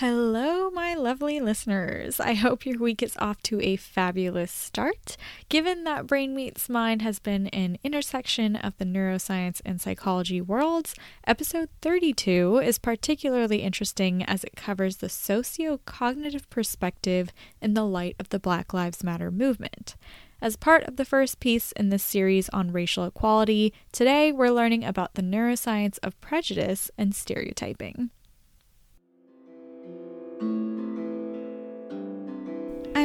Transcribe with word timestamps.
Hello, 0.00 0.70
my 0.70 0.94
lovely 0.94 1.40
listeners. 1.40 2.20
I 2.20 2.34
hope 2.34 2.64
your 2.64 2.78
week 2.78 3.02
is 3.02 3.16
off 3.16 3.42
to 3.42 3.60
a 3.60 3.74
fabulous 3.74 4.52
start. 4.52 5.16
Given 5.48 5.82
that 5.82 6.06
Brain 6.06 6.36
Meets 6.36 6.68
Mind 6.68 7.02
has 7.02 7.18
been 7.18 7.48
an 7.48 7.78
intersection 7.82 8.54
of 8.54 8.78
the 8.78 8.84
neuroscience 8.84 9.60
and 9.66 9.80
psychology 9.80 10.40
worlds, 10.40 10.94
episode 11.26 11.68
32 11.82 12.58
is 12.58 12.78
particularly 12.78 13.62
interesting 13.62 14.22
as 14.22 14.44
it 14.44 14.54
covers 14.54 14.98
the 14.98 15.08
socio 15.08 15.80
cognitive 15.84 16.48
perspective 16.48 17.32
in 17.60 17.74
the 17.74 17.84
light 17.84 18.14
of 18.20 18.28
the 18.28 18.38
Black 18.38 18.72
Lives 18.72 19.02
Matter 19.02 19.32
movement. 19.32 19.96
As 20.40 20.54
part 20.54 20.84
of 20.84 20.94
the 20.94 21.04
first 21.04 21.40
piece 21.40 21.72
in 21.72 21.88
this 21.88 22.04
series 22.04 22.48
on 22.50 22.70
racial 22.70 23.04
equality, 23.04 23.74
today 23.90 24.30
we're 24.30 24.50
learning 24.50 24.84
about 24.84 25.14
the 25.14 25.22
neuroscience 25.22 25.98
of 26.04 26.20
prejudice 26.20 26.88
and 26.96 27.16
stereotyping. 27.16 28.10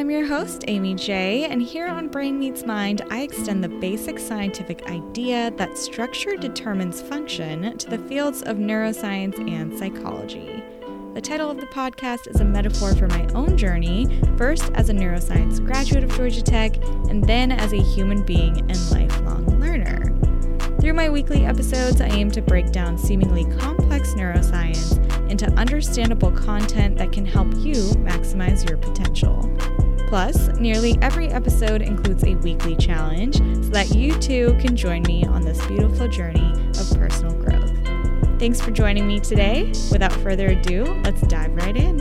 I'm 0.04 0.10
your 0.10 0.26
host, 0.26 0.64
Amy 0.68 0.94
J, 0.94 1.46
and 1.46 1.62
here 1.62 1.86
on 1.86 2.08
Brain 2.08 2.38
Meets 2.38 2.66
Mind, 2.66 3.00
I 3.08 3.22
extend 3.22 3.64
the 3.64 3.70
basic 3.70 4.18
scientific 4.18 4.86
idea 4.90 5.50
that 5.52 5.78
structure 5.78 6.36
determines 6.36 7.00
function 7.00 7.78
to 7.78 7.88
the 7.88 7.96
fields 7.96 8.42
of 8.42 8.58
neuroscience 8.58 9.38
and 9.50 9.78
psychology. 9.78 10.62
The 11.14 11.22
title 11.22 11.50
of 11.50 11.58
the 11.58 11.68
podcast 11.68 12.28
is 12.28 12.38
a 12.42 12.44
metaphor 12.44 12.94
for 12.94 13.08
my 13.08 13.26
own 13.28 13.56
journey, 13.56 14.20
first 14.36 14.70
as 14.74 14.90
a 14.90 14.92
neuroscience 14.92 15.64
graduate 15.64 16.04
of 16.04 16.14
Georgia 16.14 16.42
Tech, 16.42 16.76
and 17.08 17.24
then 17.24 17.50
as 17.50 17.72
a 17.72 17.82
human 17.82 18.22
being 18.22 18.58
and 18.58 18.90
lifelong 18.90 19.58
learner. 19.58 20.02
Through 20.82 20.92
my 20.92 21.08
weekly 21.08 21.46
episodes, 21.46 22.02
I 22.02 22.08
aim 22.08 22.30
to 22.32 22.42
break 22.42 22.72
down 22.72 22.98
seemingly 22.98 23.46
complex 23.56 24.10
neuroscience 24.10 25.00
into 25.30 25.50
understandable 25.52 26.32
content 26.32 26.98
that 26.98 27.10
can 27.10 27.24
help 27.24 27.48
you 27.54 27.72
maximize 28.04 28.68
your 28.68 28.76
potential. 28.76 29.33
Plus, 30.14 30.46
nearly 30.60 30.96
every 31.02 31.26
episode 31.30 31.82
includes 31.82 32.22
a 32.22 32.36
weekly 32.36 32.76
challenge 32.76 33.38
so 33.38 33.70
that 33.70 33.96
you 33.96 34.16
too 34.20 34.56
can 34.60 34.76
join 34.76 35.02
me 35.08 35.24
on 35.24 35.42
this 35.42 35.58
beautiful 35.66 36.06
journey 36.06 36.52
of 36.78 36.88
personal 36.96 37.34
growth. 37.34 37.72
Thanks 38.38 38.60
for 38.60 38.70
joining 38.70 39.08
me 39.08 39.18
today. 39.18 39.72
Without 39.90 40.12
further 40.12 40.50
ado, 40.50 40.84
let's 41.02 41.20
dive 41.22 41.52
right 41.56 41.76
in. 41.76 41.98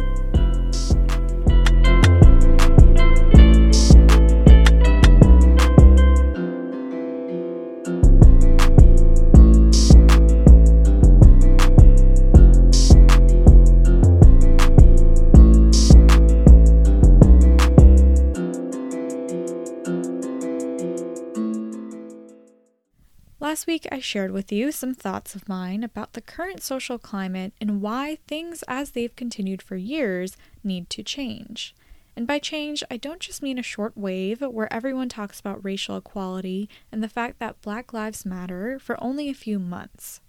Last 23.44 23.68
week, 23.68 23.86
I 23.92 24.00
shared 24.00 24.32
with 24.32 24.54
you 24.54 24.72
some 24.72 24.94
thoughts 24.94 25.36
of 25.36 25.50
mine 25.50 25.84
about 25.84 26.14
the 26.14 26.22
current 26.22 26.64
social 26.64 26.98
climate 26.98 27.52
and 27.60 27.82
why 27.82 28.20
things 28.26 28.64
as 28.70 28.92
they've 28.92 29.14
continued 29.18 29.62
for 29.62 29.76
years 29.76 30.38
need 30.64 30.90
to 30.92 31.04
change. 31.04 31.76
And 32.16 32.26
by 32.26 32.40
change, 32.40 32.86
I 32.90 32.96
don't 32.96 33.20
just 33.20 33.44
mean 33.44 33.60
a 33.60 33.62
short 33.62 33.98
wave 33.98 34.40
where 34.40 34.72
everyone 34.72 35.10
talks 35.10 35.42
about 35.42 35.62
racial 35.62 35.98
equality 35.98 36.70
and 36.90 37.04
the 37.04 37.10
fact 37.10 37.40
that 37.40 37.62
Black 37.62 37.92
Lives 37.92 38.26
Matter 38.26 38.80
for 38.80 38.96
only 39.04 39.28
a 39.30 39.34
few 39.34 39.60
months. 39.60 40.22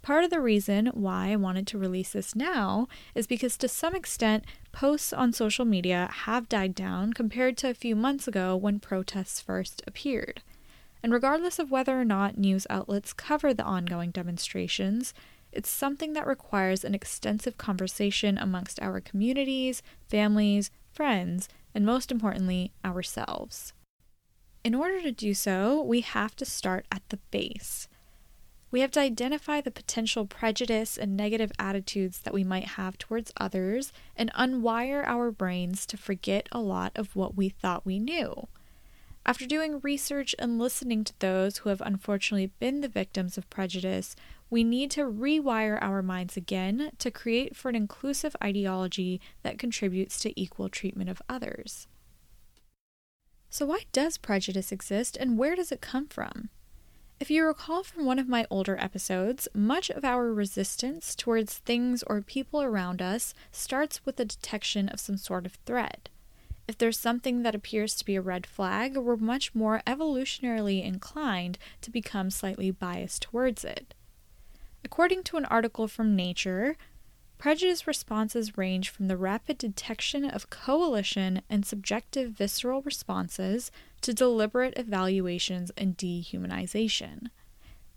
Part 0.00 0.24
of 0.24 0.30
the 0.30 0.40
reason 0.40 0.86
why 0.94 1.32
I 1.32 1.36
wanted 1.36 1.66
to 1.66 1.78
release 1.78 2.12
this 2.12 2.34
now 2.34 2.88
is 3.14 3.26
because, 3.26 3.58
to 3.58 3.68
some 3.68 3.94
extent, 3.94 4.46
posts 4.72 5.12
on 5.12 5.34
social 5.34 5.66
media 5.66 6.08
have 6.10 6.48
died 6.48 6.74
down 6.74 7.12
compared 7.12 7.58
to 7.58 7.68
a 7.68 7.74
few 7.74 7.94
months 7.94 8.26
ago 8.26 8.56
when 8.56 8.80
protests 8.80 9.42
first 9.42 9.82
appeared. 9.86 10.40
And 11.06 11.12
regardless 11.12 11.60
of 11.60 11.70
whether 11.70 12.00
or 12.00 12.04
not 12.04 12.36
news 12.36 12.66
outlets 12.68 13.12
cover 13.12 13.54
the 13.54 13.62
ongoing 13.62 14.10
demonstrations, 14.10 15.14
it's 15.52 15.68
something 15.70 16.14
that 16.14 16.26
requires 16.26 16.82
an 16.82 16.96
extensive 16.96 17.56
conversation 17.56 18.36
amongst 18.36 18.82
our 18.82 19.00
communities, 19.00 19.84
families, 20.08 20.72
friends, 20.90 21.48
and 21.72 21.86
most 21.86 22.10
importantly, 22.10 22.72
ourselves. 22.84 23.72
In 24.64 24.74
order 24.74 25.00
to 25.00 25.12
do 25.12 25.32
so, 25.32 25.80
we 25.80 26.00
have 26.00 26.34
to 26.34 26.44
start 26.44 26.86
at 26.90 27.08
the 27.10 27.20
base. 27.30 27.86
We 28.72 28.80
have 28.80 28.90
to 28.90 29.00
identify 29.00 29.60
the 29.60 29.70
potential 29.70 30.26
prejudice 30.26 30.98
and 30.98 31.16
negative 31.16 31.52
attitudes 31.56 32.18
that 32.22 32.34
we 32.34 32.42
might 32.42 32.70
have 32.70 32.98
towards 32.98 33.30
others 33.36 33.92
and 34.16 34.32
unwire 34.32 35.06
our 35.06 35.30
brains 35.30 35.86
to 35.86 35.96
forget 35.96 36.48
a 36.50 36.58
lot 36.58 36.90
of 36.96 37.14
what 37.14 37.36
we 37.36 37.48
thought 37.48 37.86
we 37.86 38.00
knew. 38.00 38.48
After 39.28 39.44
doing 39.44 39.80
research 39.80 40.36
and 40.38 40.56
listening 40.56 41.02
to 41.02 41.18
those 41.18 41.58
who 41.58 41.68
have 41.68 41.80
unfortunately 41.80 42.52
been 42.60 42.80
the 42.80 42.88
victims 42.88 43.36
of 43.36 43.50
prejudice, 43.50 44.14
we 44.50 44.62
need 44.62 44.88
to 44.92 45.00
rewire 45.00 45.82
our 45.82 46.00
minds 46.00 46.36
again 46.36 46.92
to 46.98 47.10
create 47.10 47.56
for 47.56 47.68
an 47.68 47.74
inclusive 47.74 48.36
ideology 48.42 49.20
that 49.42 49.58
contributes 49.58 50.20
to 50.20 50.40
equal 50.40 50.68
treatment 50.68 51.10
of 51.10 51.20
others. 51.28 51.88
So, 53.50 53.66
why 53.66 53.86
does 53.90 54.16
prejudice 54.16 54.70
exist 54.70 55.16
and 55.16 55.36
where 55.36 55.56
does 55.56 55.72
it 55.72 55.80
come 55.80 56.06
from? 56.06 56.50
If 57.18 57.28
you 57.28 57.44
recall 57.44 57.82
from 57.82 58.04
one 58.04 58.20
of 58.20 58.28
my 58.28 58.46
older 58.48 58.78
episodes, 58.78 59.48
much 59.52 59.90
of 59.90 60.04
our 60.04 60.32
resistance 60.32 61.16
towards 61.16 61.58
things 61.58 62.04
or 62.06 62.20
people 62.20 62.62
around 62.62 63.02
us 63.02 63.34
starts 63.50 64.06
with 64.06 64.16
the 64.16 64.24
detection 64.24 64.88
of 64.88 65.00
some 65.00 65.16
sort 65.16 65.46
of 65.46 65.54
threat. 65.66 66.10
If 66.68 66.76
there's 66.76 66.98
something 66.98 67.42
that 67.42 67.54
appears 67.54 67.94
to 67.94 68.04
be 68.04 68.16
a 68.16 68.20
red 68.20 68.46
flag, 68.46 68.96
we're 68.96 69.16
much 69.16 69.54
more 69.54 69.82
evolutionarily 69.86 70.84
inclined 70.84 71.58
to 71.82 71.90
become 71.90 72.30
slightly 72.30 72.70
biased 72.70 73.22
towards 73.22 73.64
it. 73.64 73.94
According 74.84 75.22
to 75.24 75.36
an 75.36 75.44
article 75.44 75.86
from 75.86 76.16
Nature, 76.16 76.76
prejudice 77.38 77.86
responses 77.86 78.56
range 78.56 78.88
from 78.88 79.08
the 79.08 79.16
rapid 79.16 79.58
detection 79.58 80.24
of 80.24 80.50
coalition 80.50 81.42
and 81.48 81.64
subjective 81.64 82.32
visceral 82.32 82.82
responses 82.82 83.70
to 84.00 84.14
deliberate 84.14 84.74
evaluations 84.76 85.70
and 85.76 85.96
dehumanization. 85.96 87.28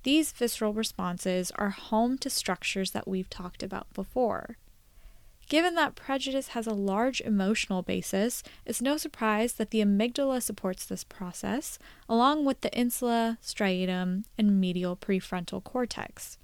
These 0.04 0.32
visceral 0.32 0.74
responses 0.74 1.52
are 1.56 1.70
home 1.70 2.18
to 2.20 2.30
structures 2.30 2.92
that 2.92 3.08
we've 3.08 3.30
talked 3.30 3.64
about 3.64 3.92
before. 3.94 4.58
Given 5.50 5.74
that 5.76 5.96
prejudice 5.96 6.50
has 6.50 6.68
a 6.68 6.74
large 6.74 7.22
emotional 7.22 7.82
basis, 7.82 8.44
it's 8.68 8.84
no 8.84 8.98
surprise 8.98 9.54
that 9.54 9.72
the 9.72 9.82
amygdala 9.82 10.44
supports 10.44 10.86
this 10.86 11.04
process, 11.04 11.80
along 12.08 12.46
with 12.46 12.62
the 12.62 12.72
insula, 12.78 13.40
striatum, 13.44 14.26
and 14.38 14.62
medial 14.62 14.96
prefrontal 14.96 15.64
cortex. 15.64 16.38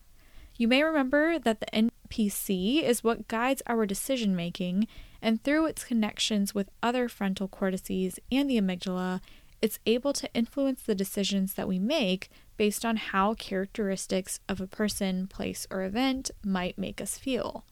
You 0.57 0.67
may 0.67 0.81
remember 0.81 1.37
that 1.37 1.59
the 1.59 1.67
NPC 1.67 2.81
is 2.81 3.03
what 3.03 3.27
guides 3.27 3.61
our 3.67 3.85
decision 3.85 4.35
making, 4.35 4.87
and 5.21 5.43
through 5.43 5.67
its 5.67 5.83
connections 5.83 6.55
with 6.55 6.71
other 6.81 7.07
frontal 7.07 7.47
cortices 7.47 8.19
and 8.31 8.49
the 8.49 8.59
amygdala, 8.59 9.21
it's 9.61 9.79
able 9.85 10.13
to 10.13 10.33
influence 10.33 10.81
the 10.81 10.95
decisions 10.95 11.53
that 11.53 11.67
we 11.67 11.77
make 11.77 12.31
based 12.57 12.83
on 12.83 12.95
how 12.95 13.35
characteristics 13.35 14.39
of 14.49 14.59
a 14.59 14.67
person, 14.67 15.27
place, 15.27 15.67
or 15.69 15.83
event 15.83 16.31
might 16.43 16.79
make 16.79 16.99
us 16.99 17.19
feel. 17.19 17.65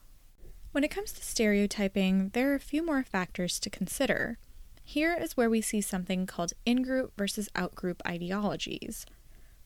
When 0.74 0.82
it 0.82 0.90
comes 0.90 1.12
to 1.12 1.22
stereotyping, 1.22 2.30
there 2.30 2.50
are 2.50 2.56
a 2.56 2.58
few 2.58 2.84
more 2.84 3.04
factors 3.04 3.60
to 3.60 3.70
consider. 3.70 4.38
Here 4.82 5.16
is 5.16 5.36
where 5.36 5.48
we 5.48 5.60
see 5.60 5.80
something 5.80 6.26
called 6.26 6.52
in 6.66 6.82
group 6.82 7.12
versus 7.16 7.48
out 7.54 7.76
group 7.76 8.02
ideologies. 8.04 9.06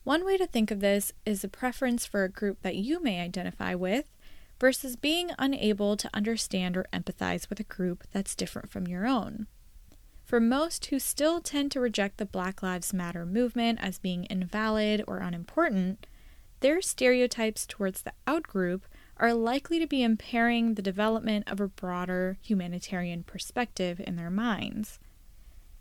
One 0.03 0.23
way 0.23 0.37
to 0.37 0.45
think 0.45 0.69
of 0.69 0.81
this 0.81 1.11
is 1.25 1.43
a 1.43 1.47
preference 1.47 2.05
for 2.05 2.23
a 2.23 2.29
group 2.29 2.61
that 2.61 2.75
you 2.75 3.01
may 3.01 3.21
identify 3.21 3.73
with 3.73 4.05
versus 4.59 4.95
being 4.95 5.31
unable 5.39 5.97
to 5.97 6.11
understand 6.13 6.77
or 6.77 6.85
empathize 6.93 7.49
with 7.49 7.59
a 7.59 7.63
group 7.63 8.03
that's 8.11 8.35
different 8.35 8.69
from 8.69 8.85
your 8.85 9.07
own. 9.07 9.47
For 10.23 10.39
most 10.39 10.85
who 10.85 10.99
still 10.99 11.41
tend 11.41 11.71
to 11.71 11.79
reject 11.79 12.17
the 12.17 12.25
Black 12.25 12.61
Lives 12.61 12.93
Matter 12.93 13.25
movement 13.25 13.79
as 13.81 13.97
being 13.97 14.25
invalid 14.25 15.03
or 15.07 15.17
unimportant, 15.17 16.05
their 16.59 16.83
stereotypes 16.83 17.65
towards 17.65 18.03
the 18.03 18.13
out 18.27 18.43
group 18.43 18.85
are 19.19 19.33
likely 19.33 19.79
to 19.79 19.87
be 19.87 20.01
impairing 20.01 20.73
the 20.73 20.81
development 20.81 21.49
of 21.49 21.59
a 21.59 21.67
broader 21.67 22.37
humanitarian 22.41 23.23
perspective 23.23 24.01
in 24.05 24.15
their 24.15 24.29
minds. 24.29 24.99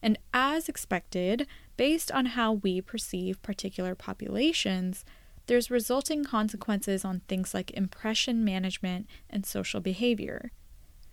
And 0.02 0.18
as 0.34 0.68
expected, 0.68 1.46
based 1.76 2.10
on 2.12 2.26
how 2.26 2.52
we 2.52 2.80
perceive 2.80 3.42
particular 3.42 3.94
populations, 3.94 5.04
there's 5.46 5.70
resulting 5.70 6.24
consequences 6.24 7.04
on 7.04 7.20
things 7.20 7.54
like 7.54 7.70
impression 7.70 8.44
management 8.44 9.06
and 9.30 9.46
social 9.46 9.80
behavior. 9.80 10.52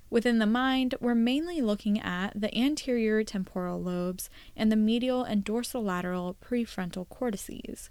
Within 0.09 0.39
the 0.39 0.45
mind, 0.45 0.95
we're 0.99 1.15
mainly 1.15 1.61
looking 1.61 1.99
at 1.99 2.39
the 2.39 2.55
anterior 2.55 3.23
temporal 3.23 3.81
lobes 3.81 4.29
and 4.55 4.71
the 4.71 4.75
medial 4.75 5.23
and 5.23 5.43
dorsolateral 5.43 6.35
prefrontal 6.35 7.07
cortices. 7.09 7.89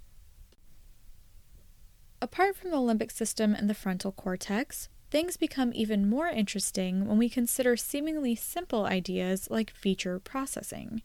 Apart 2.24 2.56
from 2.56 2.70
the 2.70 2.78
limbic 2.78 3.12
system 3.12 3.52
and 3.52 3.68
the 3.68 3.74
frontal 3.74 4.10
cortex, 4.10 4.88
things 5.10 5.36
become 5.36 5.72
even 5.74 6.08
more 6.08 6.26
interesting 6.26 7.06
when 7.06 7.18
we 7.18 7.28
consider 7.28 7.76
seemingly 7.76 8.34
simple 8.34 8.86
ideas 8.86 9.50
like 9.50 9.70
feature 9.70 10.18
processing. 10.18 11.02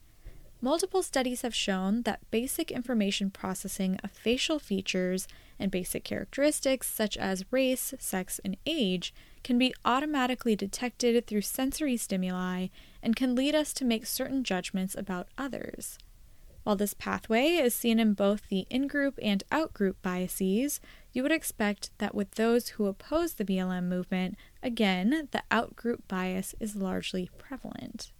Multiple 0.62 1.04
studies 1.04 1.42
have 1.42 1.54
shown 1.54 2.04
that 2.04 2.22
basic 2.32 2.72
information 2.72 3.32
processing 3.32 4.00
of 4.02 4.12
facial 4.12 4.60
features 4.60 5.28
and 5.60 5.70
basic 5.70 6.06
characteristics 6.06 6.88
such 6.88 7.18
as 7.18 7.52
race, 7.52 7.94
sex, 8.00 8.40
and 8.46 8.56
age 8.66 9.14
can 9.44 9.58
be 9.58 9.74
automatically 9.84 10.56
detected 10.56 11.28
through 11.28 11.42
sensory 11.42 11.98
stimuli 11.98 12.68
and 13.04 13.18
can 13.18 13.36
lead 13.36 13.54
us 13.54 13.74
to 13.74 13.84
make 13.84 14.06
certain 14.06 14.42
judgments 14.42 14.96
about 14.96 15.28
others. 15.38 15.98
While 16.64 16.76
this 16.76 16.94
pathway 16.94 17.54
is 17.54 17.74
seen 17.74 18.00
in 18.00 18.14
both 18.14 18.48
the 18.48 18.68
in 18.70 18.88
group 18.88 19.18
and 19.22 19.44
out 19.52 19.74
group 19.74 20.02
biases, 20.02 20.80
you 21.12 21.24
would 21.24 21.32
expect 21.32 21.90
that 21.98 22.14
with 22.14 22.32
those 22.32 22.70
who 22.70 22.86
oppose 22.86 23.34
the 23.34 23.46
BLM 23.46 23.86
movement, 23.86 24.36
again, 24.62 25.28
the 25.32 25.44
out 25.50 25.76
group 25.76 26.08
bias 26.08 26.54
is 26.60 26.76
largely 26.76 27.30
prevalent. 27.38 28.12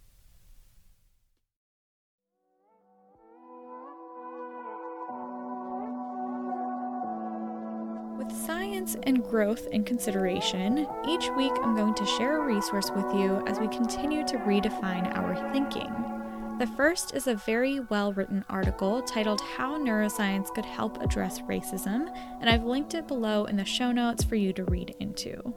With 8.18 8.32
science 8.46 8.96
and 9.04 9.22
growth 9.22 9.66
in 9.68 9.84
consideration, 9.84 10.86
each 11.08 11.28
week 11.36 11.52
I'm 11.62 11.76
going 11.76 11.94
to 11.94 12.06
share 12.06 12.42
a 12.42 12.46
resource 12.46 12.90
with 12.90 13.06
you 13.14 13.42
as 13.46 13.58
we 13.58 13.68
continue 13.68 14.26
to 14.26 14.36
redefine 14.38 15.16
our 15.16 15.52
thinking. 15.52 16.19
The 16.60 16.66
first 16.66 17.14
is 17.14 17.26
a 17.26 17.36
very 17.36 17.80
well 17.80 18.12
written 18.12 18.44
article 18.50 19.00
titled 19.00 19.40
How 19.40 19.78
Neuroscience 19.78 20.52
Could 20.52 20.66
Help 20.66 21.00
Address 21.00 21.40
Racism, 21.40 22.14
and 22.38 22.50
I've 22.50 22.64
linked 22.64 22.92
it 22.92 23.08
below 23.08 23.46
in 23.46 23.56
the 23.56 23.64
show 23.64 23.92
notes 23.92 24.22
for 24.22 24.34
you 24.34 24.52
to 24.52 24.64
read 24.64 24.94
into. 25.00 25.54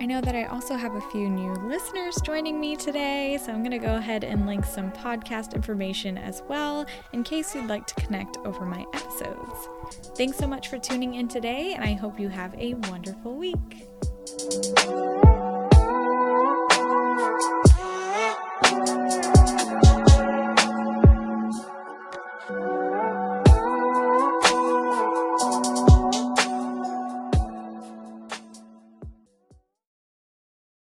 I 0.00 0.06
know 0.06 0.20
that 0.20 0.36
I 0.36 0.44
also 0.44 0.76
have 0.76 0.94
a 0.94 1.00
few 1.10 1.28
new 1.28 1.52
listeners 1.66 2.14
joining 2.22 2.60
me 2.60 2.76
today, 2.76 3.40
so 3.44 3.50
I'm 3.50 3.64
going 3.64 3.72
to 3.72 3.84
go 3.84 3.96
ahead 3.96 4.22
and 4.22 4.46
link 4.46 4.64
some 4.64 4.92
podcast 4.92 5.52
information 5.52 6.16
as 6.16 6.44
well 6.48 6.86
in 7.12 7.24
case 7.24 7.52
you'd 7.52 7.66
like 7.66 7.88
to 7.88 7.94
connect 7.96 8.36
over 8.44 8.64
my 8.64 8.86
episodes. 8.94 9.68
Thanks 10.16 10.38
so 10.38 10.46
much 10.46 10.68
for 10.68 10.78
tuning 10.78 11.14
in 11.14 11.26
today, 11.26 11.74
and 11.74 11.82
I 11.82 11.94
hope 11.94 12.20
you 12.20 12.28
have 12.28 12.54
a 12.54 12.74
wonderful 12.74 13.34
week. 13.34 13.88